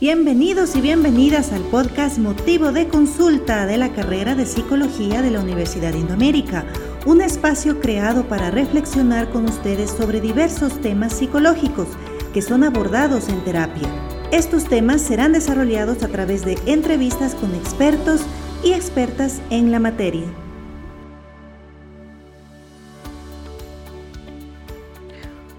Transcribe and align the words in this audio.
Bienvenidos 0.00 0.76
y 0.76 0.80
bienvenidas 0.80 1.52
al 1.52 1.60
podcast 1.64 2.16
Motivo 2.16 2.72
de 2.72 2.88
Consulta 2.88 3.66
de 3.66 3.76
la 3.76 3.92
carrera 3.92 4.34
de 4.34 4.46
Psicología 4.46 5.20
de 5.20 5.30
la 5.30 5.40
Universidad 5.40 5.92
de 5.92 5.98
Indoamérica, 5.98 6.64
un 7.04 7.20
espacio 7.20 7.80
creado 7.80 8.26
para 8.26 8.50
reflexionar 8.50 9.28
con 9.28 9.44
ustedes 9.44 9.90
sobre 9.90 10.22
diversos 10.22 10.80
temas 10.80 11.12
psicológicos 11.12 11.86
que 12.32 12.40
son 12.40 12.64
abordados 12.64 13.28
en 13.28 13.44
terapia. 13.44 13.88
Estos 14.32 14.64
temas 14.64 15.02
serán 15.02 15.34
desarrollados 15.34 16.02
a 16.02 16.08
través 16.08 16.46
de 16.46 16.56
entrevistas 16.64 17.34
con 17.34 17.54
expertos 17.54 18.22
y 18.64 18.72
expertas 18.72 19.42
en 19.50 19.70
la 19.70 19.80
materia. 19.80 20.24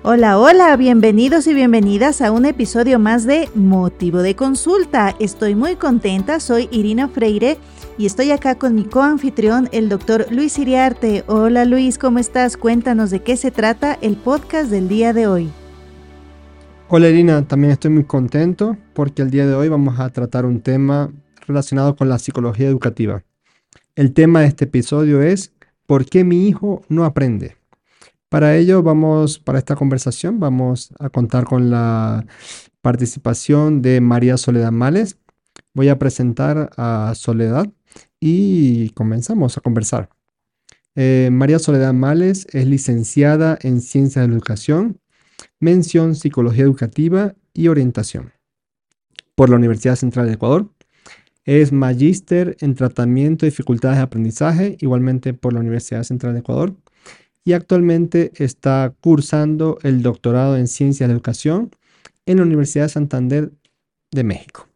Hola, 0.04 0.40
hola, 0.40 0.76
bienvenidos 0.78 1.46
y 1.46 1.54
bienvenidas 1.54 2.24
a 2.24 2.32
un 2.32 2.48
episodio 2.48 2.98
más 2.98 3.24
de 3.28 3.50
Motivo 3.54 4.24
de 4.24 4.36
Consulta. 4.36 5.16
Estoy 5.20 5.54
muy 5.54 5.76
contenta, 5.76 6.40
soy 6.40 6.68
Irina 6.72 7.08
Freire 7.08 7.60
y 8.00 8.08
estoy 8.08 8.32
acá 8.32 8.58
con 8.58 8.74
mi 8.74 8.84
coanfitrión, 8.84 9.70
el 9.72 9.90
doctor 9.90 10.26
Luis 10.32 10.58
Iriarte. 10.58 11.24
Hola 11.28 11.66
Luis, 11.66 12.00
¿cómo 12.00 12.18
estás? 12.18 12.58
Cuéntanos 12.58 13.12
de 13.12 13.22
qué 13.22 13.38
se 13.38 13.52
trata 13.52 13.96
el 14.02 14.18
podcast 14.18 14.72
del 14.72 14.88
día 14.88 15.14
de 15.14 15.28
hoy. 15.28 15.52
Hola 16.88 17.08
Irina, 17.10 17.48
también 17.48 17.70
estoy 17.70 17.92
muy 17.92 18.06
contento 18.06 18.76
porque 18.94 19.22
el 19.22 19.30
día 19.30 19.46
de 19.46 19.54
hoy 19.54 19.70
vamos 19.70 20.00
a 20.00 20.10
tratar 20.10 20.48
un 20.48 20.62
tema 20.62 21.12
relacionado 21.46 21.96
con 21.96 22.10
la 22.10 22.18
psicología 22.18 22.68
educativa. 22.68 23.24
El 23.96 24.14
tema 24.14 24.42
de 24.42 24.48
este 24.48 24.66
episodio 24.66 25.22
es 25.22 25.54
¿por 25.86 26.06
qué 26.06 26.24
mi 26.24 26.48
hijo 26.48 26.82
no 26.90 27.06
aprende? 27.06 27.61
Para 28.32 28.56
ello 28.56 28.82
vamos, 28.82 29.40
para 29.40 29.60
esta 29.60 29.76
conversación, 29.76 30.40
vamos 30.40 30.94
a 31.00 31.10
contar 31.10 31.44
con 31.44 31.70
la 31.70 32.26
participación 32.80 33.82
de 33.82 34.00
María 34.00 34.38
Soledad 34.38 34.72
Males. 34.72 35.18
Voy 35.74 35.90
a 35.90 36.00
presentar 36.00 36.70
a 36.78 37.12
Soledad 37.14 37.70
y 38.22 38.92
comenzamos 38.92 39.58
a 39.58 39.62
conversar. 39.62 40.08
Eh, 40.96 41.28
María 41.30 41.60
Soledad 41.60 41.92
Males 41.92 42.48
es 42.54 42.66
licenciada 42.68 43.60
en 43.64 43.82
Ciencias 43.82 44.24
de 44.24 44.30
la 44.30 44.36
Educación, 44.36 45.02
mención 45.60 46.16
Psicología 46.16 46.64
Educativa 46.64 47.36
y 47.54 47.68
Orientación 47.68 48.32
por 49.36 49.50
la 49.50 49.58
Universidad 49.58 49.98
Central 49.98 50.28
de 50.28 50.36
Ecuador. 50.36 50.70
Es 51.44 51.74
magíster 51.74 52.56
en 52.62 52.76
Tratamiento 52.76 53.46
de 53.46 53.50
Dificultades 53.50 53.98
de 53.98 54.04
Aprendizaje, 54.04 54.78
igualmente 54.80 55.34
por 55.34 55.52
la 55.52 55.60
Universidad 55.60 56.04
Central 56.04 56.32
de 56.32 56.40
Ecuador 56.40 56.78
y 57.44 57.54
actualmente 57.54 58.32
está 58.36 58.94
cursando 59.02 59.78
el 59.84 60.02
doctorado 60.02 60.58
en 60.58 60.68
Ciencias 60.68 61.08
de 61.08 61.14
Educación 61.14 61.72
en 62.26 62.38
la 62.38 62.44
Universidad 62.44 62.86
de 62.86 62.90
Santander 62.90 63.52
de 64.12 64.24
México. 64.24 64.68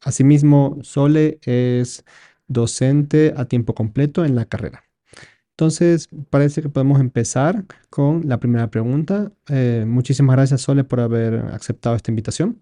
Asimismo, 0.00 0.78
Sole 0.82 1.38
es 1.42 2.04
docente 2.46 3.34
a 3.36 3.46
tiempo 3.46 3.74
completo 3.74 4.24
en 4.24 4.36
la 4.36 4.44
carrera. 4.44 4.84
Entonces, 5.50 6.08
parece 6.30 6.62
que 6.62 6.68
podemos 6.68 7.00
empezar 7.00 7.64
con 7.88 8.28
la 8.28 8.38
primera 8.38 8.70
pregunta. 8.70 9.32
Eh, 9.48 9.84
muchísimas 9.86 10.36
gracias, 10.36 10.60
Sole, 10.60 10.84
por 10.84 11.00
haber 11.00 11.36
aceptado 11.52 11.96
esta 11.96 12.10
invitación. 12.10 12.60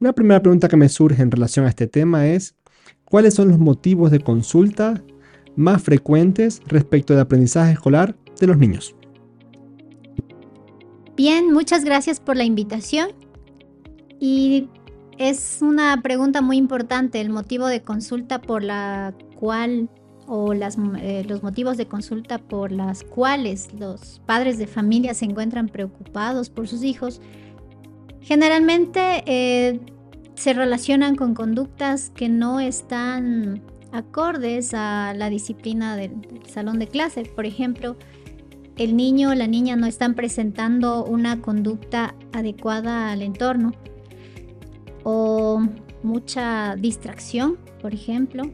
Una 0.00 0.12
primera 0.12 0.42
pregunta 0.42 0.68
que 0.68 0.76
me 0.76 0.88
surge 0.88 1.22
en 1.22 1.30
relación 1.30 1.64
a 1.64 1.68
este 1.68 1.86
tema 1.86 2.26
es, 2.26 2.54
¿cuáles 3.04 3.34
son 3.34 3.48
los 3.48 3.58
motivos 3.58 4.10
de 4.10 4.20
consulta 4.20 5.02
más 5.56 5.82
frecuentes 5.82 6.60
respecto 6.66 7.14
del 7.14 7.22
aprendizaje 7.22 7.72
escolar 7.72 8.16
de 8.38 8.46
los 8.46 8.58
niños. 8.58 8.94
Bien, 11.16 11.52
muchas 11.52 11.84
gracias 11.84 12.20
por 12.20 12.36
la 12.36 12.44
invitación. 12.44 13.10
Y 14.20 14.68
es 15.18 15.58
una 15.60 16.00
pregunta 16.02 16.40
muy 16.40 16.56
importante, 16.56 17.20
el 17.20 17.30
motivo 17.30 17.66
de 17.66 17.82
consulta 17.82 18.40
por 18.40 18.62
la 18.62 19.14
cual 19.36 19.88
o 20.28 20.52
las, 20.52 20.76
eh, 21.00 21.24
los 21.26 21.42
motivos 21.42 21.76
de 21.76 21.86
consulta 21.86 22.38
por 22.38 22.70
las 22.70 23.02
cuales 23.02 23.72
los 23.72 24.20
padres 24.26 24.58
de 24.58 24.66
familia 24.66 25.14
se 25.14 25.24
encuentran 25.24 25.68
preocupados 25.68 26.50
por 26.50 26.68
sus 26.68 26.84
hijos, 26.84 27.20
generalmente 28.20 29.24
eh, 29.26 29.80
se 30.34 30.52
relacionan 30.52 31.16
con 31.16 31.34
conductas 31.34 32.10
que 32.10 32.28
no 32.28 32.60
están 32.60 33.62
acordes 33.90 34.74
a 34.74 35.14
la 35.16 35.30
disciplina 35.30 35.96
del 35.96 36.12
salón 36.46 36.78
de 36.78 36.86
clase. 36.86 37.22
Por 37.22 37.46
ejemplo, 37.46 37.96
el 38.78 38.96
niño 38.96 39.30
o 39.30 39.34
la 39.34 39.46
niña 39.46 39.76
no 39.76 39.86
están 39.86 40.14
presentando 40.14 41.04
una 41.04 41.40
conducta 41.40 42.14
adecuada 42.32 43.10
al 43.10 43.22
entorno 43.22 43.72
o 45.02 45.60
mucha 46.02 46.76
distracción, 46.76 47.58
por 47.82 47.92
ejemplo. 47.92 48.44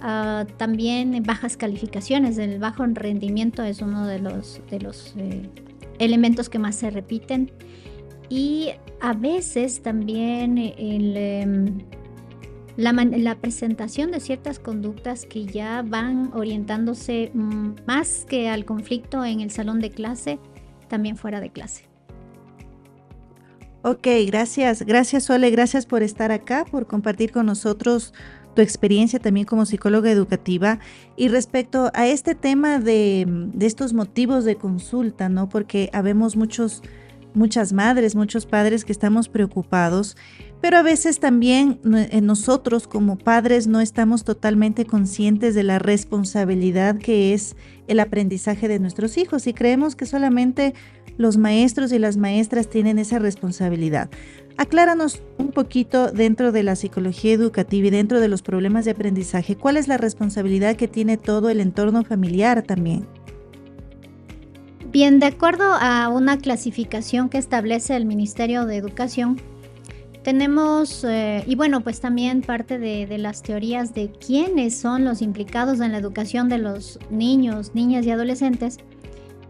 Ah, 0.00 0.46
también 0.58 1.22
bajas 1.24 1.56
calificaciones, 1.56 2.36
el 2.38 2.58
bajo 2.58 2.84
rendimiento 2.86 3.62
es 3.62 3.80
uno 3.80 4.06
de 4.06 4.18
los, 4.18 4.60
eh, 5.16 5.48
elementos 5.98 6.48
que 6.50 6.58
más 6.58 6.76
se 6.76 6.90
repiten. 6.90 7.50
Y 8.28 8.70
a 9.00 9.14
veces 9.14 9.82
también 9.82 10.58
el, 10.58 11.84
la, 12.76 13.34
presentación 13.36 14.10
de 14.10 14.20
ciertas 14.20 14.58
conductas 14.58 15.26
que 15.26 15.46
ya 15.46 15.82
van 15.82 16.30
orientándose 16.34 17.30
mm, 17.32 17.70
más 17.86 18.26
que 18.28 18.48
al 18.48 18.64
conflicto 18.64 19.24
en 19.24 19.40
el 19.40 19.50
salón 19.50 19.80
de 19.80 19.90
clase, 19.90 20.38
también 20.88 21.16
fuera 21.16 21.40
de 21.40 21.50
clase. 21.50 21.84
Ok, 23.82 24.08
gracias. 24.26 24.82
Gracias 24.82 25.24
Sole, 25.24 25.50
gracias 25.50 25.86
por 25.86 26.02
estar 26.02 26.32
acá, 26.32 26.64
por 26.70 26.86
compartir 26.86 27.30
con 27.30 27.46
nosotros 27.46 28.12
tu 28.54 28.62
experiencia 28.62 29.20
también 29.20 29.46
como 29.46 29.64
psicóloga 29.64 30.10
educativa. 30.10 30.80
Y 31.16 31.28
respecto 31.28 31.90
a 31.94 32.06
este 32.06 32.34
tema 32.34 32.80
de, 32.80 33.24
de 33.28 33.66
estos 33.66 33.92
motivos 33.92 34.44
de 34.44 34.56
consulta, 34.56 35.28
¿no? 35.28 35.48
Porque 35.48 35.90
habemos 35.92 36.36
muchos 36.36 36.82
muchas 37.36 37.74
madres, 37.74 38.16
muchos 38.16 38.46
padres 38.46 38.84
que 38.84 38.92
estamos 38.92 39.28
preocupados, 39.28 40.16
pero 40.66 40.78
a 40.78 40.82
veces 40.82 41.20
también 41.20 41.78
eh, 42.10 42.20
nosotros 42.20 42.88
como 42.88 43.16
padres 43.16 43.68
no 43.68 43.80
estamos 43.80 44.24
totalmente 44.24 44.84
conscientes 44.84 45.54
de 45.54 45.62
la 45.62 45.78
responsabilidad 45.78 46.98
que 46.98 47.34
es 47.34 47.54
el 47.86 48.00
aprendizaje 48.00 48.66
de 48.66 48.80
nuestros 48.80 49.16
hijos 49.16 49.46
y 49.46 49.54
creemos 49.54 49.94
que 49.94 50.06
solamente 50.06 50.74
los 51.18 51.36
maestros 51.36 51.92
y 51.92 52.00
las 52.00 52.16
maestras 52.16 52.68
tienen 52.68 52.98
esa 52.98 53.20
responsabilidad. 53.20 54.10
Acláranos 54.56 55.22
un 55.38 55.52
poquito 55.52 56.10
dentro 56.10 56.50
de 56.50 56.64
la 56.64 56.74
psicología 56.74 57.34
educativa 57.34 57.86
y 57.86 57.90
dentro 57.90 58.18
de 58.18 58.26
los 58.26 58.42
problemas 58.42 58.86
de 58.86 58.90
aprendizaje, 58.90 59.54
¿cuál 59.54 59.76
es 59.76 59.86
la 59.86 59.98
responsabilidad 59.98 60.74
que 60.74 60.88
tiene 60.88 61.16
todo 61.16 61.48
el 61.48 61.60
entorno 61.60 62.02
familiar 62.02 62.62
también? 62.62 63.06
Bien, 64.90 65.20
de 65.20 65.26
acuerdo 65.26 65.62
a 65.78 66.08
una 66.08 66.38
clasificación 66.38 67.28
que 67.28 67.38
establece 67.38 67.94
el 67.94 68.04
Ministerio 68.04 68.66
de 68.66 68.76
Educación, 68.78 69.40
tenemos, 70.26 71.04
eh, 71.04 71.44
y 71.46 71.54
bueno, 71.54 71.82
pues 71.82 72.00
también 72.00 72.42
parte 72.42 72.80
de, 72.80 73.16
las 73.16 73.44
teorías 73.44 73.94
de 73.94 74.10
quiénes 74.10 74.76
son 74.76 75.04
los 75.04 75.22
implicados 75.22 75.78
en 75.78 75.92
la 75.92 75.98
educación 75.98 76.48
de 76.48 76.58
los 76.58 76.98
niños, 77.10 77.76
niñas 77.76 78.04
y 78.04 78.10
adolescentes, 78.10 78.78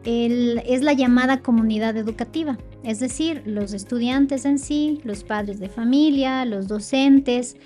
es 0.05 0.83
la 0.83 0.93
llamada 0.93 1.41
comunidad 1.41 1.97
educativa, 1.97 2.59
es 2.85 3.01
decir, 3.01 3.43
los 3.47 3.73
estudiantes 3.73 4.45
en 4.45 4.59
sí, 4.59 5.01
los 5.03 5.25
padres 5.25 5.61
de 5.61 5.71
familia, 5.71 6.45
los 6.45 6.69
docentes, 6.69 7.57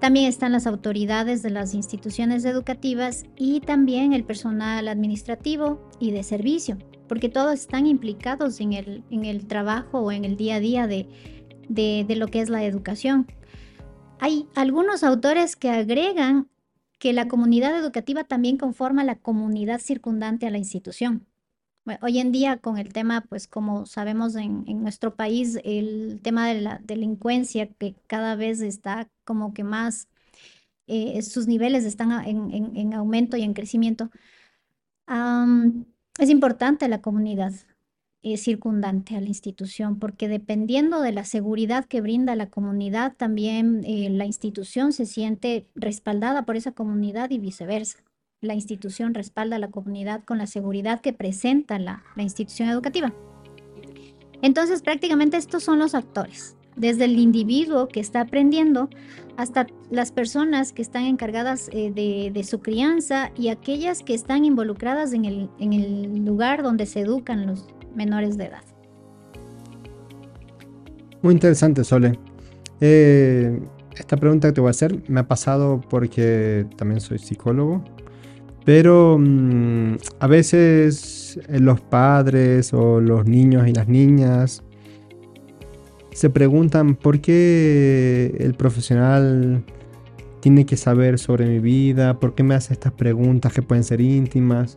también 0.00 0.24
están 0.24 0.52
las 0.52 0.66
autoridades 0.66 1.42
de 1.42 1.50
las 1.50 1.74
instituciones 1.74 2.46
educativas 2.46 3.24
y 3.36 3.60
también 3.60 4.14
el 4.14 4.24
personal 4.24 4.88
administrativo 4.88 5.86
y 6.00 6.12
de 6.12 6.22
servicio 6.22 6.78
porque 7.06 7.28
todos 7.28 7.52
están 7.52 7.86
implicados 7.86 8.60
en 8.60 8.72
el, 8.72 9.04
en 9.10 9.26
el 9.26 9.46
trabajo 9.46 10.00
o 10.00 10.10
en 10.10 10.24
el 10.24 10.36
día 10.36 10.54
a 10.54 10.60
día 10.60 10.86
de, 10.86 11.06
de, 11.68 12.06
lo 12.16 12.28
que 12.28 12.40
es 12.40 12.48
la 12.48 12.64
educación. 12.64 13.26
Hay 14.20 14.48
algunos 14.54 15.02
autores 15.02 15.56
que 15.56 15.70
agregan 15.70 16.48
que 16.98 17.12
la 17.12 17.28
comunidad 17.28 17.78
educativa 17.78 18.24
también 18.24 18.56
conforma 18.56 19.04
la 19.04 19.16
comunidad 19.16 19.80
circundante 19.80 20.46
a 20.46 20.50
la 20.50 20.58
institución. 20.58 21.26
hoy 22.00 22.18
en 22.18 22.32
día 22.32 22.56
con 22.58 22.78
el 22.78 22.92
tema, 22.92 23.22
pues 23.28 23.46
como 23.46 23.86
sabemos 23.86 24.36
en, 24.36 24.64
nuestro 24.82 25.14
país, 25.14 25.58
el 25.64 26.20
tema 26.22 26.48
de 26.48 26.60
la 26.60 26.80
delincuencia 26.84 27.66
que 27.66 27.94
cada 28.06 28.36
vez 28.36 28.60
está 28.60 29.08
como 29.24 29.52
que 29.52 29.64
más, 29.64 30.08
eh, 30.86 31.20
sus 31.22 31.46
niveles 31.46 31.84
están 31.84 32.12
en, 32.26 32.76
en, 32.76 32.94
aumento 32.94 33.36
y 33.36 33.42
en 33.42 33.54
crecimiento 33.54 34.10
es 36.18 36.30
importante 36.30 36.88
la 36.88 37.02
comunidad 37.02 37.52
circundante 38.36 39.16
a 39.16 39.20
la 39.20 39.28
institución, 39.28 39.98
porque 39.98 40.28
dependiendo 40.28 41.00
de 41.00 41.12
la 41.12 41.24
seguridad 41.24 41.84
que 41.84 42.00
brinda 42.00 42.34
la 42.36 42.48
comunidad, 42.48 43.14
también 43.16 43.82
eh, 43.84 44.08
la 44.10 44.24
institución 44.24 44.92
se 44.92 45.06
siente 45.06 45.68
respaldada 45.74 46.44
por 46.44 46.56
esa 46.56 46.72
comunidad 46.72 47.30
y 47.30 47.38
viceversa. 47.38 47.98
La 48.40 48.54
institución 48.54 49.14
respalda 49.14 49.56
a 49.56 49.58
la 49.58 49.70
comunidad 49.70 50.24
con 50.24 50.38
la 50.38 50.46
seguridad 50.46 51.00
que 51.00 51.12
presenta 51.12 51.78
la 51.78 52.02
institución 52.16 52.68
educativa. 52.68 53.14
Entonces, 54.42 54.82
prácticamente 54.82 55.36
estos 55.36 55.62
son 55.62 55.78
los 55.78 55.94
actores. 55.94 56.56
Desde 56.76 57.04
el 57.04 57.18
individuo 57.18 57.88
que 57.88 58.00
está 58.00 58.22
aprendiendo 58.22 58.88
hasta 59.36 59.66
las 59.90 60.12
personas 60.12 60.72
que 60.72 60.82
están 60.82 61.04
encargadas 61.04 61.68
eh, 61.72 61.90
de, 62.32 62.44
su 62.44 62.60
crianza 62.60 63.30
y 63.36 63.48
aquellas 63.48 64.02
que 64.02 64.14
están 64.14 64.44
involucradas 64.44 65.12
en 65.12 65.24
el, 65.24 66.24
lugar 66.24 66.62
donde 66.62 66.86
se 66.86 67.00
educan 67.00 67.46
los 67.46 67.66
menores 67.94 68.36
de 68.36 68.46
edad. 68.46 68.62
Muy 71.22 71.34
interesante, 71.34 71.84
Sole. 71.84 72.18
Eh, 72.80 73.58
esta 73.96 74.16
pregunta 74.16 74.48
que 74.48 74.52
te 74.52 74.60
voy 74.60 74.68
a 74.68 74.70
hacer 74.70 75.02
me 75.08 75.20
ha 75.20 75.28
pasado 75.28 75.80
porque 75.88 76.66
también 76.76 77.00
soy 77.00 77.18
psicólogo, 77.18 77.82
pero 78.64 79.16
mm, 79.18 79.96
a 80.18 80.26
veces 80.26 81.38
eh, 81.48 81.60
los 81.60 81.80
padres 81.80 82.72
o 82.72 83.00
los 83.00 83.26
niños 83.26 83.68
y 83.68 83.72
las 83.72 83.88
niñas 83.88 84.62
se 86.14 86.30
preguntan 86.30 86.94
por 86.94 87.20
qué 87.20 88.36
el 88.38 88.54
profesional 88.54 89.64
tiene 90.40 90.64
que 90.64 90.76
saber 90.76 91.18
sobre 91.18 91.46
mi 91.46 91.58
vida, 91.58 92.20
por 92.20 92.36
qué 92.36 92.44
me 92.44 92.54
hace 92.54 92.72
estas 92.72 92.92
preguntas 92.92 93.52
que 93.52 93.62
pueden 93.62 93.82
ser 93.82 94.00
íntimas. 94.00 94.76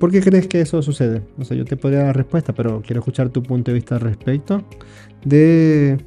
¿Por 0.00 0.10
qué 0.10 0.20
crees 0.20 0.48
que 0.48 0.60
eso 0.60 0.82
sucede? 0.82 1.22
O 1.38 1.44
sea, 1.44 1.56
yo 1.56 1.64
te 1.64 1.76
podría 1.76 2.02
dar 2.02 2.16
respuesta, 2.16 2.52
pero 2.52 2.82
quiero 2.82 2.98
escuchar 2.98 3.28
tu 3.28 3.44
punto 3.44 3.70
de 3.70 3.76
vista 3.76 3.94
al 3.94 4.00
respecto 4.00 4.64
de 5.24 5.98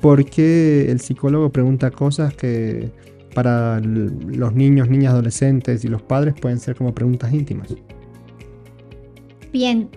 por 0.00 0.24
qué 0.24 0.90
el 0.90 0.98
psicólogo 0.98 1.52
pregunta 1.52 1.92
cosas 1.92 2.34
que 2.34 2.90
para 3.34 3.78
los 3.80 4.52
niños, 4.52 4.88
niñas, 4.88 5.12
adolescentes 5.12 5.84
y 5.84 5.88
los 5.88 6.02
padres 6.02 6.34
pueden 6.40 6.58
ser 6.58 6.74
como 6.74 6.92
preguntas 6.92 7.32
íntimas. 7.32 7.72
Bien, 9.52 9.88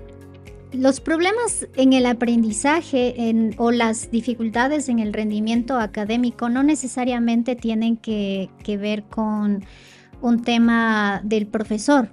los 0.77 0.99
problemas 0.99 1.67
en 1.75 1.93
el 1.93 2.05
aprendizaje 2.05 3.53
o 3.57 3.71
las 3.71 4.11
dificultades 4.11 4.89
en 4.89 4.99
el 4.99 5.13
rendimiento 5.13 5.79
académico 5.79 6.49
no 6.49 6.63
necesariamente 6.63 7.55
tienen 7.55 7.97
que, 7.97 8.49
ver 8.79 9.03
con 9.03 9.63
un 10.21 10.41
tema 10.43 11.21
del 11.23 11.47
profesor. 11.47 12.09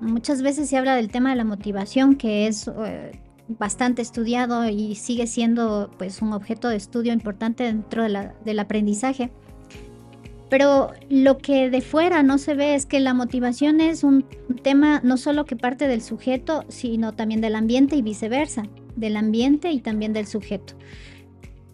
Muchas 0.00 0.42
veces 0.42 0.68
se 0.68 0.76
habla 0.76 0.94
del 0.94 1.08
tema 1.08 1.30
de 1.30 1.36
la 1.36 1.44
motivación, 1.44 2.16
que 2.16 2.46
es 2.46 2.68
eh, 2.68 3.18
bastante 3.48 4.02
estudiado 4.02 4.68
y 4.68 4.94
sigue 4.94 5.26
siendo 5.26 5.90
pues, 5.98 6.20
un 6.20 6.32
objeto 6.32 6.68
de 6.68 6.76
estudio 6.76 7.12
importante 7.12 7.64
dentro 7.64 8.02
del 8.04 8.58
aprendizaje. 8.58 9.30
Pero 10.48 10.92
lo 11.10 11.38
que 11.38 11.70
de 11.70 11.80
fuera 11.80 12.22
no 12.22 12.38
se 12.38 12.54
ve 12.54 12.74
es 12.74 12.86
que 12.86 13.00
la 13.00 13.14
motivación 13.14 13.80
es 13.80 14.04
un 14.04 14.24
tema 14.62 15.00
no 15.02 15.16
solo 15.16 15.44
que 15.44 15.56
parte 15.56 15.88
del 15.88 16.02
sujeto, 16.02 16.64
sino 16.68 17.12
también 17.12 17.40
del 17.40 17.56
ambiente 17.56 17.96
y 17.96 18.02
viceversa, 18.02 18.62
del 18.94 19.16
ambiente 19.16 19.72
y 19.72 19.80
también 19.80 20.12
del 20.12 20.26
sujeto. 20.26 20.74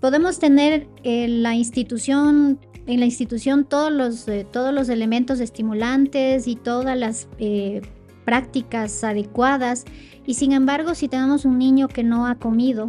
Podemos 0.01 0.39
tener 0.39 0.89
en 1.03 1.43
la 1.43 1.55
institución, 1.55 2.59
en 2.87 3.01
la 3.01 3.07
institución 3.07 3.65
todos 3.65 3.93
los, 3.93 4.27
eh, 4.27 4.47
todos 4.51 4.73
los 4.73 4.89
elementos 4.89 5.39
estimulantes 5.39 6.49
y 6.49 6.57
todas 6.57 6.97
las 6.97 7.29
eh, 7.39 7.83
prácticas 8.25 9.05
adecuadas, 9.05 9.85
y 10.27 10.35
sin 10.35 10.53
embargo, 10.53 10.95
si 10.95 11.09
tenemos 11.09 11.45
un 11.45 11.59
niño 11.59 11.89
que 11.89 12.05
no 12.05 12.27
ha 12.27 12.37
comido, 12.37 12.89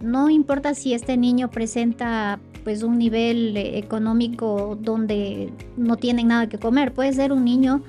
no 0.00 0.30
importa 0.30 0.74
si 0.74 0.94
este 0.94 1.16
niño 1.16 1.50
presenta 1.50 2.40
pues 2.64 2.82
un 2.82 2.98
nivel 2.98 3.56
eh, 3.56 3.78
económico 3.78 4.78
donde 4.80 5.52
no 5.76 5.96
tienen 5.96 6.28
nada 6.28 6.48
que 6.48 6.58
comer. 6.58 6.92
Puede 6.92 7.12
ser 7.12 7.32
un 7.32 7.44
niño 7.44 7.82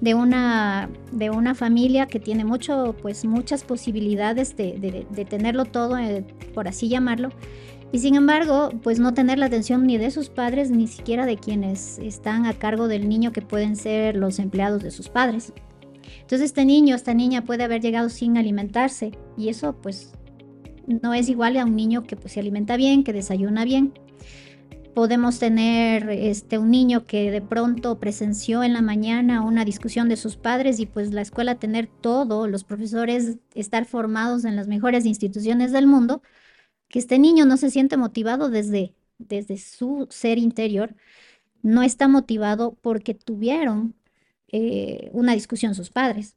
de 0.00 0.14
una, 0.14 0.90
de 1.12 1.30
una 1.30 1.54
familia 1.54 2.06
que 2.06 2.20
tiene 2.20 2.44
mucho, 2.44 2.94
pues 3.00 3.24
muchas 3.24 3.64
posibilidades 3.64 4.56
de, 4.56 5.06
tenerlo 5.28 5.64
todo, 5.64 5.98
eh, 5.98 6.24
por 6.54 6.68
así 6.68 6.88
llamarlo. 6.88 7.30
Y 7.92 8.00
sin 8.00 8.16
embargo, 8.16 8.70
pues 8.82 8.98
no 8.98 9.14
tener 9.14 9.38
la 9.38 9.46
atención 9.46 9.86
ni 9.86 9.96
de 9.96 10.10
sus 10.10 10.28
padres, 10.28 10.70
ni 10.70 10.86
siquiera 10.88 11.24
de 11.24 11.36
quienes 11.36 11.98
están 11.98 12.44
a 12.46 12.52
cargo 12.52 12.88
del 12.88 13.08
niño, 13.08 13.32
que 13.32 13.42
pueden 13.42 13.76
ser 13.76 14.16
los 14.16 14.38
empleados 14.38 14.82
de 14.82 14.90
sus 14.90 15.08
padres. 15.08 15.52
Entonces 16.20 16.46
este 16.46 16.64
niño, 16.64 16.96
esta 16.96 17.14
niña 17.14 17.44
puede 17.44 17.64
haber 17.64 17.80
llegado 17.80 18.08
sin 18.08 18.36
alimentarse 18.36 19.12
y 19.36 19.48
eso 19.48 19.76
pues 19.80 20.12
no 20.86 21.14
es 21.14 21.28
igual 21.28 21.56
a 21.56 21.64
un 21.64 21.76
niño 21.76 22.02
que 22.04 22.16
pues 22.16 22.32
se 22.32 22.40
alimenta 22.40 22.76
bien, 22.76 23.04
que 23.04 23.12
desayuna 23.12 23.64
bien 23.64 23.92
podemos 24.96 25.38
tener 25.38 26.08
este, 26.08 26.56
un 26.56 26.70
niño 26.70 27.04
que 27.04 27.30
de 27.30 27.42
pronto 27.42 28.00
presenció 28.00 28.64
en 28.64 28.72
la 28.72 28.80
mañana 28.80 29.42
una 29.42 29.66
discusión 29.66 30.08
de 30.08 30.16
sus 30.16 30.38
padres 30.38 30.80
y 30.80 30.86
pues 30.86 31.12
la 31.12 31.20
escuela 31.20 31.58
tener 31.58 31.86
todo, 31.86 32.48
los 32.48 32.64
profesores 32.64 33.36
estar 33.54 33.84
formados 33.84 34.46
en 34.46 34.56
las 34.56 34.68
mejores 34.68 35.04
instituciones 35.04 35.70
del 35.72 35.86
mundo, 35.86 36.22
que 36.88 36.98
este 36.98 37.18
niño 37.18 37.44
no 37.44 37.58
se 37.58 37.70
siente 37.70 37.98
motivado 37.98 38.48
desde, 38.48 38.94
desde 39.18 39.58
su 39.58 40.06
ser 40.10 40.38
interior, 40.38 40.94
no 41.62 41.82
está 41.82 42.08
motivado 42.08 42.78
porque 42.80 43.12
tuvieron 43.12 43.94
eh, 44.48 45.10
una 45.12 45.34
discusión 45.34 45.74
sus 45.74 45.90
padres. 45.90 46.36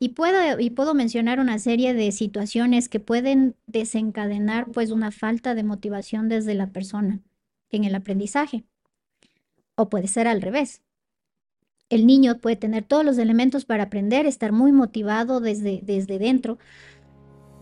Y 0.00 0.10
puedo, 0.10 0.58
y 0.58 0.70
puedo 0.70 0.94
mencionar 0.94 1.38
una 1.38 1.60
serie 1.60 1.94
de 1.94 2.10
situaciones 2.10 2.88
que 2.88 2.98
pueden 2.98 3.54
desencadenar 3.68 4.66
pues 4.72 4.90
una 4.90 5.12
falta 5.12 5.54
de 5.54 5.62
motivación 5.62 6.28
desde 6.28 6.54
la 6.54 6.72
persona 6.72 7.22
en 7.70 7.84
el 7.84 7.94
aprendizaje. 7.94 8.64
O 9.74 9.88
puede 9.88 10.08
ser 10.08 10.28
al 10.28 10.42
revés. 10.42 10.82
El 11.88 12.06
niño 12.06 12.38
puede 12.38 12.56
tener 12.56 12.84
todos 12.84 13.04
los 13.04 13.18
elementos 13.18 13.64
para 13.64 13.84
aprender, 13.84 14.26
estar 14.26 14.52
muy 14.52 14.72
motivado 14.72 15.40
desde, 15.40 15.80
desde 15.82 16.18
dentro, 16.18 16.58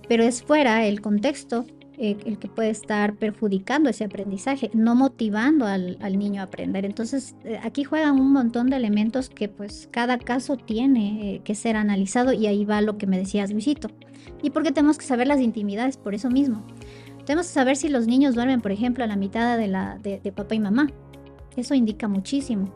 pero 0.08 0.22
es 0.22 0.42
fuera 0.42 0.86
el 0.86 1.00
contexto 1.00 1.66
eh, 2.00 2.16
el 2.26 2.38
que 2.38 2.46
puede 2.46 2.70
estar 2.70 3.16
perjudicando 3.16 3.90
ese 3.90 4.04
aprendizaje, 4.04 4.70
no 4.72 4.94
motivando 4.94 5.66
al, 5.66 5.98
niño 6.16 6.40
a 6.40 6.44
aprender. 6.44 6.84
Entonces, 6.84 7.34
eh, 7.42 7.58
aquí 7.60 7.82
juegan 7.82 8.20
un 8.20 8.32
montón 8.32 8.70
de 8.70 8.76
elementos 8.76 9.28
que 9.28 9.48
pues 9.48 9.88
cada 9.90 10.16
caso 10.18 10.56
tiene 10.56 11.34
eh, 11.34 11.40
que 11.42 11.56
ser 11.56 11.74
analizado 11.74 12.32
y 12.32 12.46
ahí 12.46 12.64
va 12.64 12.82
lo 12.82 12.98
que 12.98 13.08
me 13.08 13.18
decías, 13.18 13.50
Luisito. 13.50 13.90
Y 14.44 14.50
porque 14.50 14.70
tenemos 14.70 14.96
que 14.96 15.06
saber 15.06 15.26
las 15.26 15.40
intimidades 15.40 15.96
por 15.96 16.14
eso 16.14 16.30
mismo. 16.30 16.64
Tenemos 17.28 17.48
que 17.48 17.52
saber 17.52 17.76
si 17.76 17.90
los 17.90 18.06
niños 18.06 18.34
duermen, 18.34 18.62
por 18.62 18.72
ejemplo, 18.72 19.04
a 19.04 19.06
la 19.06 19.14
mitad 19.14 19.58
de, 19.58 19.68
la, 19.68 19.98
de, 19.98 20.32
papá 20.32 20.54
y 20.54 20.60
mamá. 20.60 20.88
Eso 21.58 21.74
indica 21.74 22.08
muchísimo. 22.08 22.74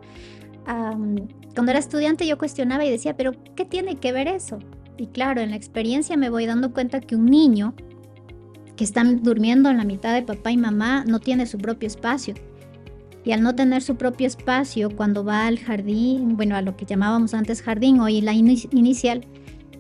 cuando 0.67 1.71
era 1.71 1.79
estudiante 1.79 2.27
yo 2.27 2.37
cuestionaba 2.37 2.85
y 2.85 2.91
decía, 2.91 3.17
pero 3.17 3.33
¿qué 3.57 3.65
tiene 3.65 3.97
que 3.97 4.13
ver 4.13 4.29
eso? 4.29 4.59
Y 4.99 5.07
claro, 5.07 5.41
en 5.41 5.53
la 5.53 5.57
experiencia 5.57 6.19
me 6.19 6.29
voy 6.29 6.45
dando 6.45 6.75
cuenta 6.75 7.01
que 7.01 7.17
un 7.17 7.25
niño 7.25 7.73
que 8.77 8.85
está 8.85 9.03
durmiendo 9.05 9.71
en 9.71 9.79
la 9.79 9.85
mitad 9.85 10.13
de 10.13 10.21
papá 10.21 10.51
y 10.51 10.59
mamá 10.59 11.03
no 11.07 11.19
tiene 11.19 11.47
su 11.47 11.57
propio 11.57 11.87
espacio. 11.87 12.35
Y 13.25 13.33
al 13.33 13.41
no 13.41 13.55
tener 13.55 13.81
su 13.81 13.97
propio 13.97 14.27
espacio, 14.27 14.95
cuando 14.95 15.25
va 15.25 15.47
al 15.47 15.61
jardín, 15.61 16.37
bueno, 16.37 16.57
a 16.57 16.61
lo 16.61 16.77
que 16.77 16.85
llamábamos 16.85 17.33
antes 17.33 17.63
jardín, 17.63 18.01
hoy 18.01 18.21
la 18.21 18.35
inicial, 18.35 19.27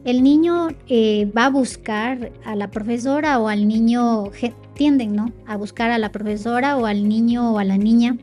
el 0.05 0.23
niño 0.23 0.69
eh, 0.89 1.31
va 1.37 1.47
a 1.47 1.51
buscar 1.51 2.33
a 2.45 2.57
la 2.57 2.71
profesora 2.71 3.39
o 3.39 3.49
al 3.49 3.69
niño, 3.69 4.31
tienden, 4.75 5.15
¿no? 5.15 5.33
A 5.47 5.57
buscar 5.57 5.91
a 5.91 5.99
la 5.99 6.11
profesora 6.11 6.77
o 6.77 6.87
al 6.87 7.09
niño 7.09 7.53
o 7.53 7.59
a 7.59 7.65
la 7.65 7.77
niña 7.77 8.17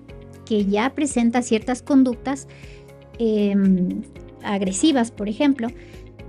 que 0.46 0.66
ya 0.66 0.90
presenta 0.90 1.42
ciertas 1.42 1.82
conductas 1.82 2.48
em, 3.18 4.02
agresivas, 4.44 5.12
por 5.12 5.30
ejemplo. 5.30 5.70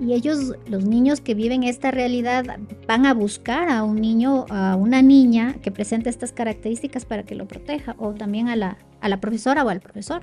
Y 0.01 0.15
ellos, 0.15 0.55
los 0.67 0.85
niños 0.85 1.21
que 1.21 1.35
viven 1.35 1.63
esta 1.63 1.91
realidad, 1.91 2.45
van 2.87 3.07
a 3.07 3.13
buscar 3.13 3.69
a 3.69 3.83
un 3.83 4.01
niño, 4.01 4.47
a 4.51 4.77
una 4.77 5.03
niña 5.03 5.57
que 5.63 5.71
presente 5.71 6.09
estas 6.09 6.33
características 6.33 7.05
para 7.05 7.25
que 7.25 7.35
lo 7.35 7.47
proteja, 7.47 7.97
o 7.99 8.13
también 8.13 8.49
a 8.49 8.57
la, 8.57 8.79
a 9.01 9.09
la 9.09 9.21
profesora 9.21 9.65
o 9.65 9.69
al 9.69 9.81
profesor. 9.81 10.23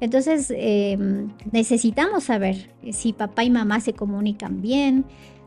Entonces, 0.00 0.52
em, 0.56 1.28
necesitamos 1.52 2.24
saber 2.24 2.70
si 2.90 3.12
papá 3.12 3.44
y 3.44 3.50
mamá 3.50 3.80
se 3.80 3.92
comunican 3.92 4.62
bien, 4.62 5.04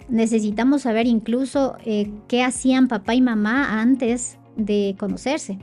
necesitamos 0.09 0.83
saber 0.83 1.07
incluso 1.07 1.75
eh, 1.85 2.11
qué 2.27 2.43
hacían 2.43 2.87
papá 2.87 3.15
y 3.15 3.21
mamá 3.21 3.81
antes 3.81 4.37
de 4.55 4.95
conocerse. 4.99 5.57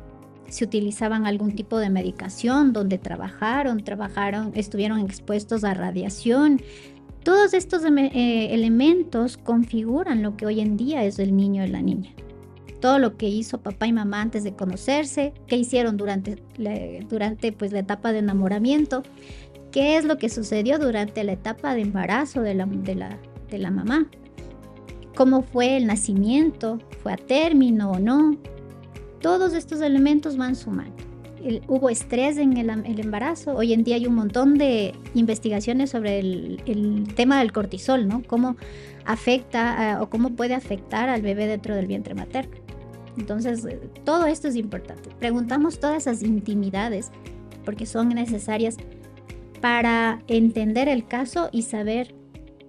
Si 0.48 0.64
utilizaban 0.64 1.26
algún 1.26 1.54
tipo 1.54 1.78
de 1.78 1.90
medicación, 1.90 2.72
donde 2.72 2.98
trabajaron, 2.98 3.84
trabajaron, 3.84 4.50
estuvieron 4.56 4.98
expuestos 4.98 5.62
a 5.62 5.74
radiación. 5.74 6.60
Todos 7.22 7.54
estos 7.54 7.84
eh, 7.84 8.48
elementos 8.52 9.36
configuran 9.36 10.22
lo 10.22 10.36
que 10.36 10.46
hoy 10.46 10.60
en 10.60 10.76
día 10.76 11.04
es 11.04 11.20
el 11.20 11.36
niño 11.36 11.64
y 11.64 11.68
la 11.68 11.82
niña 11.82 12.10
todo 12.80 12.98
lo 12.98 13.16
que 13.16 13.28
hizo 13.28 13.58
papá 13.58 13.86
y 13.86 13.92
mamá 13.92 14.22
antes 14.22 14.42
de 14.42 14.54
conocerse, 14.54 15.32
qué 15.46 15.56
hicieron 15.56 15.96
durante, 15.96 16.42
durante 17.08 17.52
pues, 17.52 17.72
la 17.72 17.80
etapa 17.80 18.12
de 18.12 18.18
enamoramiento, 18.18 19.02
qué 19.70 19.96
es 19.96 20.04
lo 20.04 20.18
que 20.18 20.28
sucedió 20.28 20.78
durante 20.78 21.22
la 21.24 21.32
etapa 21.32 21.74
de 21.74 21.82
embarazo 21.82 22.42
de 22.42 22.54
la, 22.54 22.66
de 22.66 22.94
la, 22.94 23.18
de 23.50 23.58
la 23.58 23.70
mamá, 23.70 24.08
cómo 25.14 25.42
fue 25.42 25.76
el 25.76 25.86
nacimiento, 25.86 26.78
fue 27.02 27.12
a 27.12 27.16
término 27.16 27.92
o 27.92 27.98
no. 27.98 28.36
Todos 29.20 29.52
estos 29.52 29.80
elementos 29.82 30.36
van 30.36 30.56
sumando. 30.56 30.96
hubo 31.68 31.90
estrés 31.90 32.38
en 32.38 32.56
el, 32.56 32.70
embarazo. 33.00 33.54
Hoy 33.54 33.74
en 33.74 33.84
día 33.84 33.96
hay 33.96 34.06
un 34.06 34.14
montón 34.14 34.56
de 34.56 34.94
investigaciones 35.14 35.90
sobre 35.90 36.20
el, 36.20 36.62
el 36.64 37.14
tema 37.14 37.40
del 37.40 37.52
cortisol, 37.52 38.08
¿no? 38.08 38.22
Cómo 38.26 38.56
afecta 39.04 39.98
o 40.00 40.08
cómo 40.08 40.30
puede 40.30 40.54
afectar 40.54 41.08
al 41.08 41.20
bebé 41.20 41.46
dentro 41.46 41.74
del 41.74 41.86
vientre 41.86 42.14
materno. 42.14 42.69
Entonces, 43.20 43.64
eh, 43.66 43.78
todo 44.04 44.26
esto 44.26 44.48
es 44.48 44.56
importante. 44.56 45.10
Preguntamos 45.18 45.78
todas 45.78 46.06
esas 46.06 46.22
intimidades 46.22 47.10
porque 47.64 47.84
son 47.84 48.08
necesarias 48.08 48.78
para 49.60 50.22
entender 50.26 50.88
el 50.88 51.06
caso 51.06 51.50
y 51.52 51.62
saber, 51.62 52.14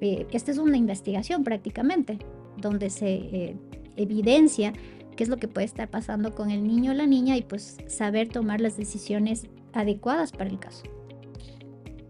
eh, 0.01 0.27
esta 0.31 0.51
es 0.51 0.57
una 0.57 0.75
investigación 0.75 1.45
prácticamente, 1.45 2.19
donde 2.57 2.89
se 2.89 3.13
eh, 3.13 3.55
evidencia 3.95 4.73
qué 5.15 5.23
es 5.23 5.29
lo 5.29 5.37
que 5.37 5.47
puede 5.47 5.65
estar 5.65 5.89
pasando 5.89 6.35
con 6.35 6.51
el 6.51 6.67
niño 6.67 6.91
o 6.91 6.93
la 6.93 7.07
niña 7.07 7.37
y 7.37 7.43
pues 7.43 7.77
saber 7.87 8.27
tomar 8.27 8.59
las 8.59 8.75
decisiones 8.75 9.47
adecuadas 9.71 10.33
para 10.33 10.49
el 10.49 10.59
caso. 10.59 10.83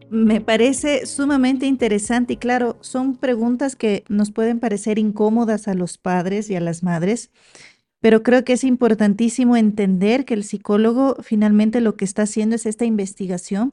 Me 0.09 0.41
parece 0.41 1.05
sumamente 1.05 1.67
interesante 1.67 2.33
y 2.33 2.37
claro, 2.37 2.77
son 2.81 3.15
preguntas 3.15 3.77
que 3.77 4.03
nos 4.09 4.31
pueden 4.31 4.59
parecer 4.59 4.99
incómodas 4.99 5.69
a 5.69 5.73
los 5.73 5.97
padres 5.97 6.49
y 6.49 6.55
a 6.55 6.59
las 6.59 6.83
madres, 6.83 7.31
pero 8.01 8.23
creo 8.23 8.43
que 8.43 8.53
es 8.53 8.63
importantísimo 8.63 9.55
entender 9.55 10.25
que 10.25 10.33
el 10.33 10.43
psicólogo 10.43 11.15
finalmente 11.21 11.81
lo 11.81 11.95
que 11.95 12.05
está 12.05 12.23
haciendo 12.23 12.55
es 12.55 12.65
esta 12.65 12.85
investigación 12.85 13.71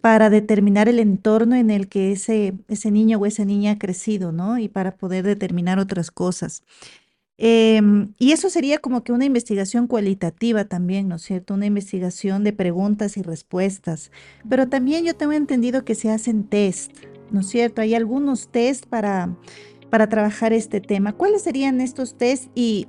para 0.00 0.30
determinar 0.30 0.88
el 0.88 0.98
entorno 0.98 1.54
en 1.54 1.70
el 1.70 1.88
que 1.88 2.10
ese, 2.12 2.54
ese 2.68 2.90
niño 2.90 3.18
o 3.18 3.26
esa 3.26 3.44
niña 3.44 3.72
ha 3.72 3.78
crecido, 3.78 4.32
¿no? 4.32 4.58
Y 4.58 4.68
para 4.68 4.96
poder 4.96 5.24
determinar 5.24 5.78
otras 5.78 6.10
cosas. 6.10 6.62
Em, 7.36 8.12
y 8.18 8.32
eso 8.32 8.50
sería 8.50 8.78
como 8.78 9.02
que 9.02 9.12
una 9.12 9.24
investigación 9.24 9.86
cualitativa 9.86 10.64
también, 10.64 11.08
¿no 11.08 11.16
es 11.16 11.22
cierto? 11.22 11.54
Una 11.54 11.66
investigación 11.66 12.44
de 12.44 12.52
preguntas 12.52 13.16
y 13.16 13.22
respuestas. 13.22 14.10
Pero 14.48 14.68
también 14.68 15.04
yo 15.04 15.14
tengo 15.14 15.32
entendido 15.32 15.84
que 15.84 15.94
se 15.94 16.10
hacen 16.10 16.44
test, 16.44 16.92
¿no 17.30 17.40
es 17.40 17.48
cierto? 17.48 17.82
Hay 17.82 17.94
algunos 17.94 18.48
test 18.48 18.86
para, 18.86 19.34
para 19.90 20.08
trabajar 20.08 20.52
este 20.52 20.80
tema. 20.80 21.12
¿Cuáles 21.12 21.42
serían 21.42 21.80
estos 21.80 22.16
test 22.16 22.50
y 22.54 22.88